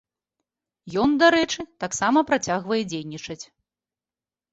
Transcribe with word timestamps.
Ён, 1.01 1.09
дарэчы, 1.23 1.65
таксама 1.83 2.23
працягвае 2.31 2.79
дзейнічаць. 2.95 3.39